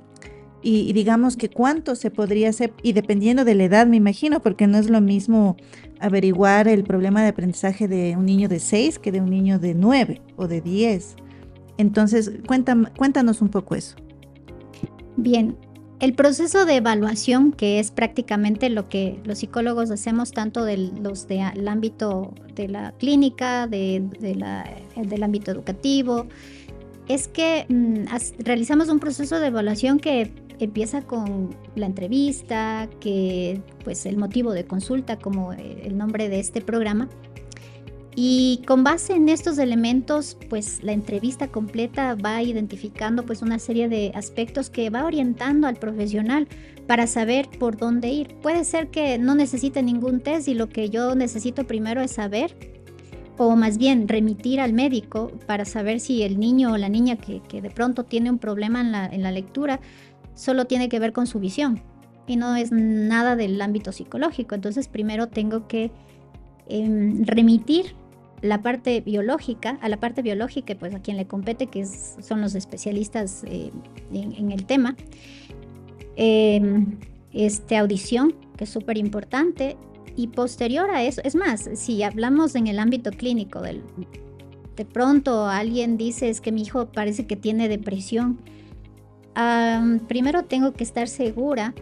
y, 0.62 0.92
digamos 0.92 1.36
que 1.36 1.48
cuánto 1.48 1.94
se 1.94 2.10
podría 2.10 2.50
hacer, 2.50 2.72
y 2.82 2.92
dependiendo 2.92 3.44
de 3.44 3.54
la 3.54 3.64
edad, 3.64 3.86
me 3.86 3.96
imagino, 3.96 4.40
porque 4.40 4.66
no 4.66 4.78
es 4.78 4.88
lo 4.88 5.00
mismo 5.00 5.56
averiguar 6.00 6.68
el 6.68 6.84
problema 6.84 7.22
de 7.22 7.28
aprendizaje 7.28 7.88
de 7.88 8.16
un 8.16 8.26
niño 8.26 8.48
de 8.48 8.60
6 8.60 8.98
que 8.98 9.12
de 9.12 9.20
un 9.20 9.30
niño 9.30 9.58
de 9.58 9.74
9 9.74 10.20
o 10.36 10.48
de 10.48 10.60
10. 10.60 11.16
Entonces, 11.78 12.30
cuéntanos 12.46 13.42
un 13.42 13.48
poco 13.48 13.74
eso. 13.74 13.96
Bien, 15.16 15.56
el 16.02 16.14
proceso 16.14 16.64
de 16.64 16.76
evaluación, 16.76 17.52
que 17.52 17.78
es 17.78 17.92
prácticamente 17.92 18.68
lo 18.70 18.88
que 18.88 19.20
los 19.24 19.38
psicólogos 19.38 19.90
hacemos 19.92 20.32
tanto 20.32 20.64
de 20.64 20.76
los 20.76 21.28
del 21.28 21.68
ámbito 21.68 22.34
de 22.56 22.66
la 22.66 22.90
clínica, 22.98 23.68
de, 23.68 24.02
del 24.20 25.22
ámbito 25.22 25.52
educativo, 25.52 26.26
es 27.06 27.28
que 27.28 27.66
mm, 27.68 28.06
realizamos 28.40 28.88
un 28.88 28.98
proceso 28.98 29.38
de 29.38 29.46
evaluación 29.46 30.00
que 30.00 30.32
empieza 30.64 31.02
con 31.02 31.54
la 31.74 31.86
entrevista, 31.86 32.88
que 33.00 33.60
pues 33.84 34.06
el 34.06 34.16
motivo 34.16 34.52
de 34.52 34.64
consulta 34.64 35.18
como 35.18 35.52
eh, 35.52 35.82
el 35.84 35.96
nombre 35.96 36.28
de 36.28 36.40
este 36.40 36.60
programa. 36.60 37.08
Y 38.14 38.62
con 38.66 38.84
base 38.84 39.14
en 39.14 39.30
estos 39.30 39.56
elementos, 39.58 40.36
pues 40.50 40.82
la 40.82 40.92
entrevista 40.92 41.48
completa 41.48 42.14
va 42.14 42.42
identificando 42.42 43.24
pues 43.24 43.40
una 43.40 43.58
serie 43.58 43.88
de 43.88 44.12
aspectos 44.14 44.68
que 44.68 44.90
va 44.90 45.06
orientando 45.06 45.66
al 45.66 45.76
profesional 45.76 46.46
para 46.86 47.06
saber 47.06 47.48
por 47.58 47.78
dónde 47.78 48.08
ir. 48.08 48.36
Puede 48.42 48.64
ser 48.64 48.88
que 48.88 49.16
no 49.16 49.34
necesite 49.34 49.82
ningún 49.82 50.20
test 50.20 50.46
y 50.48 50.54
lo 50.54 50.68
que 50.68 50.90
yo 50.90 51.14
necesito 51.14 51.66
primero 51.66 52.02
es 52.02 52.10
saber 52.10 52.54
o 53.38 53.56
más 53.56 53.78
bien 53.78 54.08
remitir 54.08 54.60
al 54.60 54.72
médico 54.72 55.32
para 55.46 55.64
saber 55.64 56.00
si 56.00 56.22
el 56.22 56.38
niño 56.38 56.72
o 56.72 56.76
la 56.76 56.88
niña 56.88 57.16
que, 57.16 57.40
de 57.62 57.70
pronto 57.70 58.04
tiene 58.04 58.30
un 58.30 58.38
problema 58.38 58.80
en 58.80 58.92
la, 58.92 59.06
en 59.06 59.22
la 59.22 59.32
lectura 59.32 59.80
solo 60.34 60.66
tiene 60.66 60.88
que 60.88 60.98
ver 60.98 61.12
con 61.12 61.26
su 61.26 61.38
visión 61.38 61.82
y 62.26 62.36
no 62.36 62.54
es 62.56 62.72
nada 62.72 63.36
del 63.36 63.60
ámbito 63.60 63.92
psicológico. 63.92 64.54
Entonces 64.54 64.88
primero 64.88 65.28
tengo 65.28 65.66
que 65.66 65.90
em, 66.68 67.24
remitir 67.24 67.94
la 68.40 68.60
parte 68.62 69.00
biológica, 69.00 69.78
a 69.80 69.88
la 69.88 69.98
parte 69.98 70.22
biológica, 70.22 70.74
pues 70.74 70.94
a 70.94 71.00
quien 71.00 71.16
le 71.16 71.26
compete, 71.26 71.68
que 71.68 71.86
son 71.86 72.40
los 72.40 72.54
especialistas 72.54 73.44
eh, 73.46 73.70
en, 74.12 74.50
el 74.50 74.66
tema. 74.66 74.96
Em, 76.16 76.98
este, 77.32 77.76
audición, 77.76 78.34
que 78.56 78.64
es 78.64 78.70
súper 78.70 78.98
importante. 78.98 79.76
Y 80.14 80.26
posterior 80.26 80.90
a 80.90 81.02
eso, 81.04 81.22
es 81.24 81.34
más, 81.34 81.70
si 81.74 82.02
hablamos 82.02 82.54
en 82.54 82.66
el 82.66 82.78
ámbito 82.78 83.12
clínico, 83.12 83.62
del, 83.62 83.82
de 84.76 84.84
pronto 84.84 85.46
alguien 85.46 85.96
dice 85.96 86.28
es 86.28 86.40
que 86.40 86.52
mi 86.52 86.62
hijo 86.62 86.86
parece 86.86 87.26
que 87.26 87.36
tiene 87.36 87.68
depresión 87.68 88.38
primero 90.08 90.44
tengo 90.44 90.72
que 90.72 90.84
estar 90.84 91.08
segura 91.08 91.74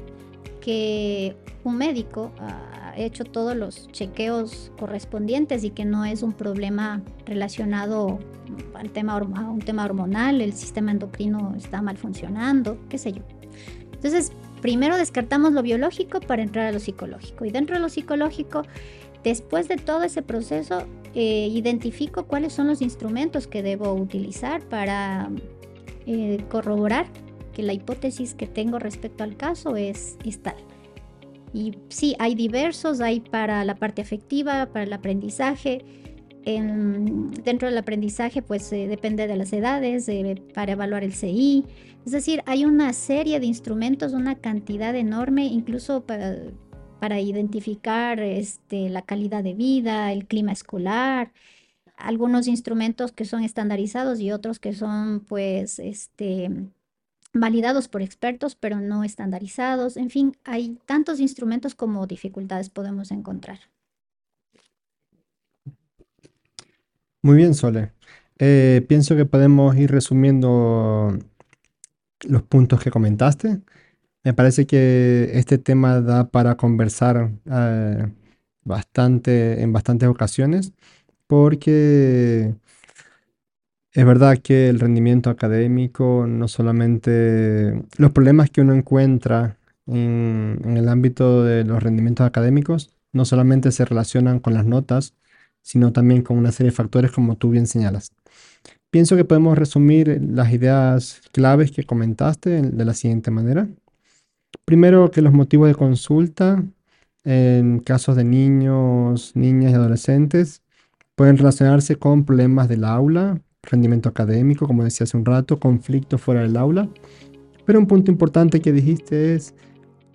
que 0.61 1.37
un 1.65 1.77
médico 1.77 2.33
ha 2.39 2.95
hecho 2.97 3.25
todos 3.25 3.57
los 3.57 3.89
chequeos 3.89 4.73
correspondientes 4.79 5.65
y 5.65 5.71
que 5.71 5.85
no 5.85 6.05
es 6.05 6.23
un 6.23 6.33
problema 6.33 7.03
relacionado 7.25 8.19
al 8.75 8.91
tema, 8.91 9.15
a 9.15 9.51
un 9.51 9.61
tema 9.61 9.85
hormonal, 9.85 10.41
el 10.41 10.53
sistema 10.53 10.91
endocrino 10.91 11.55
está 11.57 11.83
mal 11.83 11.97
funcionando, 11.97 12.79
qué 12.89 12.99
sé 12.99 13.13
yo. 13.13 13.23
Entonces, 13.93 14.33
primero 14.61 14.97
descartamos 14.97 15.53
lo 15.53 15.63
biológico 15.63 16.21
para 16.21 16.43
entrar 16.43 16.67
a 16.67 16.73
lo 16.73 16.81
psicológico. 16.81 17.45
Y 17.45 17.51
dentro 17.51 17.77
de 17.77 17.83
lo 17.83 17.89
psicológico, 17.89 18.63
después 19.23 19.69
de 19.69 19.77
todo 19.77 20.03
ese 20.03 20.23
proceso, 20.23 20.85
eh, 21.15 21.49
identifico 21.51 22.25
cuáles 22.25 22.53
son 22.53 22.67
los 22.67 22.81
instrumentos 22.81 23.47
que 23.47 23.63
debo 23.63 23.93
utilizar 23.93 24.63
para 24.63 25.31
eh, 26.07 26.45
corroborar 26.49 27.07
que 27.53 27.63
la 27.63 27.73
hipótesis 27.73 28.35
que 28.35 28.47
tengo 28.47 28.79
respecto 28.79 29.25
al 29.25 29.37
caso 29.37 29.77
es, 29.77 30.17
tal. 30.43 30.57
Y 31.53 31.75
sí, 31.89 32.15
hay 32.19 32.35
diversos, 32.35 33.01
hay 33.01 33.21
para 33.21 33.65
la 33.65 33.75
parte 33.75 34.03
afectiva, 34.03 34.67
para 34.67 34.85
el 34.85 34.93
aprendizaje. 34.93 35.85
dentro 36.45 37.69
del 37.69 37.79
aprendizaje, 37.79 38.43
pues 38.43 38.73
eh, 38.73 38.87
depende 38.89 39.27
de 39.27 39.37
las 39.37 39.53
edades, 39.53 40.11
para 40.55 40.73
evaluar 40.73 41.05
el 41.05 41.13
CI. 41.13 41.65
Es 42.07 42.13
decir, 42.13 42.43
hay 42.47 42.65
una 42.65 42.93
serie 42.93 43.41
de 43.41 43.47
instrumentos, 43.47 44.13
una 44.13 44.37
cantidad 44.37 44.95
enorme, 44.95 45.47
incluso 45.47 46.07
para, 46.07 46.37
para 46.99 47.21
identificar 47.21 48.21
este, 48.21 48.89
la 48.89 49.03
calidad 49.03 49.43
de 49.43 49.55
vida, 49.55 50.13
el 50.13 50.27
clima 50.27 50.53
escolar, 50.53 51.33
algunos 51.97 52.47
instrumentos 52.49 53.13
que 53.13 53.25
son 53.25 53.43
estandarizados 53.45 54.21
y 54.21 54.33
otros 54.33 54.59
que 54.59 54.73
son, 54.73 55.21
pues, 55.21 55.79
este, 55.79 56.51
validados 57.33 57.89
por 57.89 58.03
expertos, 58.03 58.55
pero 58.55 58.81
no 58.81 59.05
estandarizados. 59.05 59.97
En 59.97 60.11
fin, 60.11 60.37
hay 60.45 60.79
tantos 60.87 61.21
instrumentos 61.21 61.75
como 61.75 62.07
dificultades 62.07 62.71
podemos 62.71 63.11
encontrar. 63.11 63.61
Muy 67.23 67.37
bien, 67.37 67.55
Sole. 67.55 67.93
Eh, 68.39 68.85
pienso 68.89 69.15
que 69.17 69.27
podemos 69.27 69.77
ir 69.77 69.91
resumiendo 69.91 71.19
los 72.27 72.43
puntos 72.43 72.81
que 72.83 72.91
comentaste. 72.91 73.61
Me 74.25 74.35
parece 74.35 74.67
que 74.67 75.31
este 75.35 75.59
tema 75.59 76.01
da 76.01 76.31
para 76.31 76.57
conversar 76.57 77.31
eh, 77.47 78.13
bastante 78.65 79.63
en 79.63 79.73
bastantes 79.73 80.09
ocasiones 80.09 80.73
porque 81.27 82.55
es 83.93 84.07
verdad 84.07 84.39
que 84.39 84.69
el 84.69 84.79
rendimiento 84.79 85.31
académico, 85.31 86.27
no 86.29 86.47
solamente 86.49 87.83
los 87.97 88.13
problemas 88.13 88.51
que 88.51 88.61
uno 88.61 88.75
encuentra 88.75 89.57
en, 89.87 90.77
el 90.77 90.89
ámbito 90.89 91.43
de 91.43 91.65
los 91.65 91.83
rendimientos 91.83 92.27
académicos, 92.27 92.91
no 93.13 93.25
solamente 93.25 93.73
se 93.73 93.85
relacionan 93.85 94.39
con 94.39 94.55
las 94.55 94.65
notas, 94.65 95.15
sino 95.63 95.93
también 95.93 96.23
con 96.23 96.39
una 96.39 96.53
serie 96.53 96.71
de 96.71 96.77
factores 96.77 97.11
como 97.11 97.37
tú 97.37 97.51
bien 97.51 97.67
señalas. 97.67 98.13
Pienso 98.91 99.17
que 99.17 99.25
podemos 99.25 99.59
resumir 99.59 100.21
las 100.23 100.53
ideas 100.53 101.23
claves 101.33 101.73
que 101.73 101.85
comentaste 101.85 102.63
de 102.63 102.85
la 102.85 102.95
siguiente 102.95 103.31
manera. 103.31 103.69
Primero, 104.65 105.11
que 105.11 105.23
los 105.23 105.33
motivos 105.33 105.69
de 105.69 105.75
consulta 105.75 106.65
en 107.25 107.81
casos 107.81 108.17
de 108.17 108.25
niños, 108.25 109.33
niñas 109.35 109.73
y 109.73 109.75
adolescentes 109.75 110.63
pueden 111.15 111.37
relacionarse 111.37 111.97
con 111.97 112.25
problemas 112.25 112.69
del 112.69 112.85
aula, 112.85 113.41
rendimiento 113.63 114.09
académico, 114.09 114.67
como 114.67 114.85
decía 114.85 115.05
hace 115.05 115.17
un 115.17 115.25
rato, 115.25 115.59
conflicto 115.59 116.19
fuera 116.19 116.43
del 116.43 116.57
aula. 116.57 116.89
Pero 117.65 117.79
un 117.79 117.87
punto 117.87 118.11
importante 118.11 118.61
que 118.61 118.73
dijiste 118.73 119.35
es, 119.35 119.55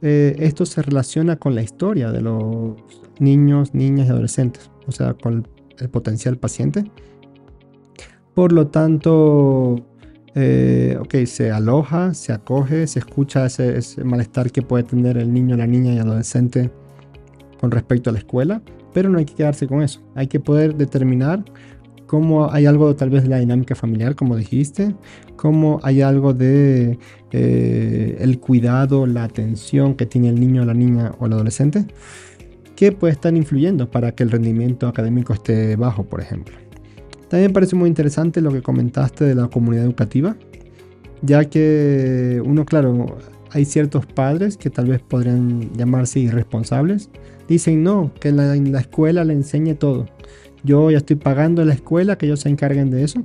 eh, 0.01 0.35
esto 0.39 0.65
se 0.65 0.81
relaciona 0.81 1.37
con 1.37 1.55
la 1.55 1.61
historia 1.61 2.11
de 2.11 2.21
los 2.21 2.75
niños, 3.19 3.73
niñas 3.73 4.07
y 4.07 4.11
adolescentes, 4.11 4.69
o 4.87 4.91
sea, 4.91 5.13
con 5.13 5.47
el 5.79 5.89
potencial 5.89 6.37
paciente. 6.37 6.83
Por 8.33 8.51
lo 8.51 8.67
tanto, 8.67 9.75
eh, 10.35 10.97
ok, 10.99 11.15
se 11.25 11.51
aloja, 11.51 12.13
se 12.13 12.33
acoge, 12.33 12.87
se 12.87 12.99
escucha 12.99 13.45
ese, 13.45 13.77
ese, 13.77 14.03
malestar 14.03 14.51
que 14.51 14.61
puede 14.61 14.83
tener 14.83 15.17
el 15.17 15.31
niño, 15.31 15.55
la 15.55 15.67
niña 15.67 15.93
y 15.93 15.99
adolescente 15.99 16.71
con 17.59 17.71
respecto 17.71 18.09
a 18.09 18.13
la 18.13 18.19
escuela, 18.19 18.61
pero 18.93 19.09
no 19.09 19.17
hay 19.17 19.25
que 19.25 19.35
quedarse 19.35 19.67
con 19.67 19.81
eso. 19.81 20.01
Hay 20.15 20.27
que 20.27 20.41
poder 20.41 20.75
determinar 20.75 21.45
cómo 22.05 22.51
hay 22.51 22.65
algo 22.65 22.95
tal 22.95 23.09
vez 23.09 23.23
de 23.23 23.29
la 23.29 23.39
dinámica 23.39 23.75
familiar, 23.75 24.15
como 24.15 24.35
dijiste, 24.35 24.95
cómo 25.35 25.79
hay 25.83 26.01
algo 26.01 26.33
de 26.33 26.97
eh, 27.31 28.17
el 28.19 28.39
cuidado, 28.39 29.07
la 29.07 29.23
atención 29.23 29.95
que 29.95 30.05
tiene 30.05 30.29
el 30.29 30.39
niño, 30.39 30.65
la 30.65 30.73
niña 30.73 31.13
o 31.19 31.25
el 31.25 31.33
adolescente, 31.33 31.85
que 32.75 32.91
puede 32.91 33.13
estar 33.13 33.35
influyendo 33.35 33.89
para 33.89 34.13
que 34.13 34.23
el 34.23 34.31
rendimiento 34.31 34.87
académico 34.87 35.33
esté 35.33 35.75
bajo, 35.75 36.03
por 36.03 36.21
ejemplo. 36.21 36.55
También 37.29 37.49
me 37.49 37.53
parece 37.53 37.75
muy 37.75 37.89
interesante 37.89 38.41
lo 38.41 38.51
que 38.51 38.61
comentaste 38.61 39.25
de 39.25 39.35
la 39.35 39.47
comunidad 39.47 39.85
educativa, 39.85 40.35
ya 41.21 41.45
que 41.45 42.41
uno, 42.45 42.65
claro, 42.65 43.17
hay 43.51 43.65
ciertos 43.65 44.05
padres 44.05 44.57
que 44.57 44.69
tal 44.69 44.87
vez 44.87 45.01
podrían 45.01 45.71
llamarse 45.75 46.19
irresponsables. 46.19 47.09
Dicen, 47.47 47.83
no, 47.83 48.11
que 48.19 48.31
la, 48.31 48.55
la 48.55 48.79
escuela 48.79 49.23
le 49.23 49.33
enseñe 49.33 49.75
todo. 49.75 50.07
Yo 50.65 50.91
ya 50.91 50.97
estoy 50.97 51.15
pagando 51.15 51.63
la 51.63 51.73
escuela, 51.73 52.17
que 52.17 52.25
ellos 52.25 52.41
se 52.41 52.49
encarguen 52.49 52.89
de 52.89 53.03
eso. 53.03 53.21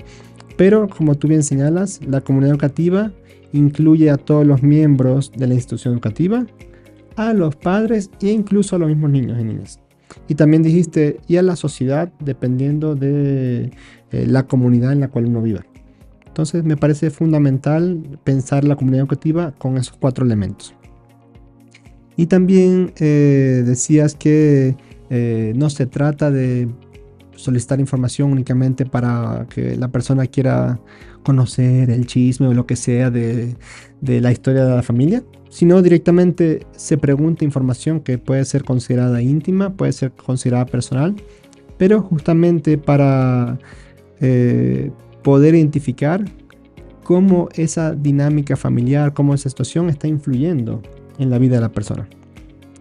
Pero 0.57 0.89
como 0.89 1.15
tú 1.15 1.27
bien 1.27 1.43
señalas, 1.43 2.01
la 2.07 2.21
comunidad 2.21 2.53
educativa 2.53 3.13
incluye 3.53 4.11
a 4.11 4.17
todos 4.17 4.47
los 4.47 4.63
miembros 4.63 5.33
de 5.37 5.47
la 5.47 5.55
institución 5.55 5.95
educativa, 5.95 6.47
a 7.17 7.33
los 7.33 7.57
padres 7.57 8.11
e 8.21 8.29
incluso 8.29 8.77
a 8.77 8.79
los 8.79 8.89
mismos 8.89 9.11
niños 9.11 9.39
y 9.41 9.45
niñas. 9.45 9.81
Y 10.29 10.35
también 10.35 10.63
dijiste, 10.63 11.19
y 11.27 11.37
a 11.37 11.43
la 11.43 11.57
sociedad, 11.57 12.13
dependiendo 12.21 12.95
de 12.95 13.71
eh, 14.11 14.27
la 14.27 14.47
comunidad 14.47 14.93
en 14.93 15.01
la 15.01 15.09
cual 15.09 15.27
uno 15.27 15.43
viva. 15.43 15.65
Entonces 16.27 16.65
me 16.65 16.77
parece 16.77 17.11
fundamental 17.11 18.19
pensar 18.23 18.65
la 18.65 18.77
comunidad 18.77 19.03
educativa 19.03 19.53
con 19.59 19.77
esos 19.77 19.97
cuatro 19.99 20.25
elementos. 20.25 20.75
Y 22.17 22.27
también 22.27 22.93
eh, 22.99 23.63
decías 23.65 24.15
que 24.15 24.77
eh, 25.11 25.53
no 25.57 25.71
se 25.71 25.87
trata 25.87 26.31
de 26.31 26.69
solicitar 27.41 27.81
información 27.81 28.33
únicamente 28.33 28.87
para 28.87 29.47
que 29.49 29.77
la 29.77 29.89
persona 29.89 30.27
quiera 30.27 30.81
conocer 31.23 31.91
el 31.91 32.07
chisme 32.07 32.47
o 32.49 32.55
lo 32.55 32.67
que 32.67 32.77
sea 32.77 33.11
de, 33.11 33.57
de 34.01 34.21
la 34.21 34.33
historia 34.33 34.65
de 34.65 34.75
la 34.75 34.83
familia, 34.83 35.23
sino 35.51 35.83
directamente 35.83 36.67
se 36.73 36.97
pregunta 36.97 37.45
información 37.45 38.01
que 38.01 38.19
puede 38.19 38.45
ser 38.45 38.65
considerada 38.65 39.21
íntima, 39.21 39.71
puede 39.71 39.93
ser 39.93 40.13
considerada 40.13 40.67
personal, 40.67 41.15
pero 41.77 42.03
justamente 42.03 42.79
para 42.79 43.59
eh, 44.21 44.91
poder 45.23 45.55
identificar 45.55 46.25
cómo 47.03 47.49
esa 47.55 47.95
dinámica 47.95 48.57
familiar, 48.57 49.13
cómo 49.13 49.35
esa 49.35 49.49
situación 49.49 49.89
está 49.89 50.07
influyendo 50.07 50.83
en 51.19 51.31
la 51.31 51.39
vida 51.39 51.57
de 51.57 51.63
la 51.63 51.73
persona. 51.73 52.09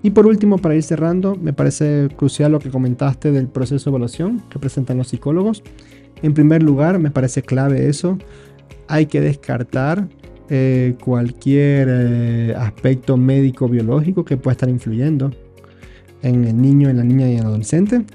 Y 0.01 0.12
por 0.12 0.27
último, 0.27 0.58
para 0.58 0.75
ir 0.75 0.84
cerrando, 0.84 1.36
me 1.36 1.51
parece 1.51 2.08
crucial 2.15 2.53
lo 2.53 2.60
que 2.60 2.70
comentaste 2.70 3.32
del 3.32 3.48
proceso 3.48 3.89
de 3.89 3.91
evaluación 3.96 4.41
que 4.50 4.60
presentan 4.60 4.98
los 4.98 5.10
psicólogos. 5.10 5.62
En 6.22 6.34
primer 6.34 6.63
lugar, 6.63 7.00
me 7.00 7.12
parece 7.12 7.41
clave 7.41 7.89
eso. 7.89 8.18
Hay 8.88 9.08
que 9.08 9.20
descartar 9.20 10.08
eh, 10.50 10.96
cualquier 11.03 11.88
eh, 11.91 12.56
aspecto 12.58 13.18
médico-biológico 13.18 14.24
que 14.24 14.38
pueda 14.38 14.53
estar 14.53 14.70
influyendo 14.70 15.32
en 16.22 16.46
el 16.46 16.62
niño, 16.62 16.89
en 16.89 16.98
la 16.98 17.03
niña 17.03 17.29
y 17.29 17.34
en 17.34 17.39
el 17.39 17.46
adolescente. 17.46 18.06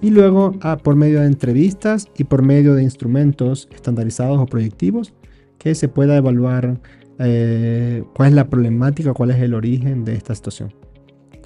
Y 0.00 0.10
luego, 0.10 0.54
ah, 0.60 0.76
por 0.76 0.94
medio 0.94 1.20
de 1.20 1.26
entrevistas 1.26 2.08
y 2.16 2.24
por 2.24 2.42
medio 2.42 2.74
de 2.74 2.82
instrumentos 2.82 3.68
estandarizados 3.74 4.38
o 4.38 4.46
proyectivos, 4.46 5.12
que 5.58 5.74
se 5.74 5.88
pueda 5.88 6.16
evaluar 6.16 6.78
eh, 7.18 8.04
cuál 8.14 8.30
es 8.30 8.34
la 8.34 8.48
problemática, 8.48 9.12
cuál 9.14 9.30
es 9.30 9.38
el 9.38 9.54
origen 9.54 10.04
de 10.04 10.14
esta 10.14 10.34
situación. 10.34 10.85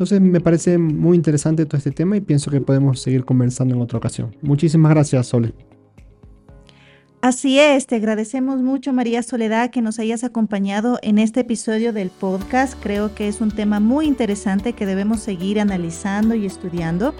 Entonces 0.00 0.23
me 0.23 0.40
parece 0.40 0.78
muy 0.78 1.14
interesante 1.14 1.66
todo 1.66 1.76
este 1.76 1.90
tema 1.90 2.16
y 2.16 2.23
pienso 2.23 2.50
que 2.50 2.62
podemos 2.62 3.02
seguir 3.02 3.26
conversando 3.26 3.75
en 3.75 3.83
otra 3.83 3.99
ocasión. 3.99 4.35
Muchísimas 4.40 4.92
gracias, 4.92 5.26
Sole. 5.26 5.52
Así 7.21 7.59
es, 7.59 7.87
te 7.87 7.97
agradecemos 7.97 8.62
mucho 8.62 8.95
María 8.95 9.23
Soledad 9.23 9.69
que 9.69 9.83
nos 9.83 9.99
hayas 9.99 10.25
acompañado 10.25 10.99
en 11.02 11.19
este 11.19 11.40
episodio 11.40 11.92
del 11.92 12.09
podcast. 12.09 12.83
Creo 12.83 13.14
que 13.14 13.28
es 13.28 13.42
un 13.42 13.50
tema 13.50 13.78
muy 13.78 14.07
interesante 14.07 14.73
que 14.73 14.87
debemos 14.87 15.21
seguir 15.21 15.61
analizando 15.61 16.35
y 16.35 16.47
estudiando. 16.47 17.14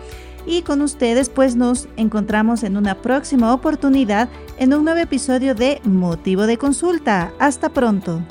Y 0.47 0.63
con 0.63 0.81
ustedes 0.81 1.29
pues 1.29 1.57
nos 1.57 1.87
encontramos 1.99 2.63
en 2.63 2.79
una 2.79 3.03
próxima 3.03 3.53
oportunidad 3.53 4.31
en 4.59 4.73
un 4.73 4.87
nuevo 4.87 5.01
episodio 5.01 5.55
de 5.55 5.83
Motivo 5.85 6.47
de 6.47 6.57
Consulta. 6.57 7.31
Hasta 7.39 7.69
pronto. 7.69 8.23